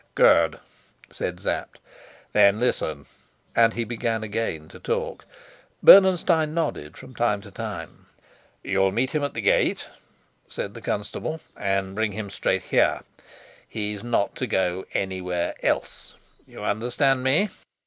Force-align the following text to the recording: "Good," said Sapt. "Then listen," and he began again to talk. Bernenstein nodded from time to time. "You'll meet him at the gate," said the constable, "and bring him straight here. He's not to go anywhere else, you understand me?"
"Good," 0.15 0.57
said 1.11 1.39
Sapt. 1.39 1.77
"Then 2.31 2.59
listen," 2.59 3.05
and 3.55 3.73
he 3.75 3.83
began 3.83 4.23
again 4.23 4.67
to 4.69 4.79
talk. 4.79 5.25
Bernenstein 5.83 6.55
nodded 6.55 6.97
from 6.97 7.13
time 7.13 7.39
to 7.41 7.51
time. 7.51 8.07
"You'll 8.63 8.91
meet 8.91 9.11
him 9.11 9.23
at 9.23 9.35
the 9.35 9.41
gate," 9.41 9.85
said 10.49 10.73
the 10.73 10.81
constable, 10.81 11.39
"and 11.55 11.93
bring 11.93 12.13
him 12.13 12.31
straight 12.31 12.63
here. 12.63 13.01
He's 13.69 14.03
not 14.03 14.33
to 14.37 14.47
go 14.47 14.85
anywhere 14.95 15.53
else, 15.61 16.15
you 16.47 16.63
understand 16.63 17.23
me?" 17.23 17.49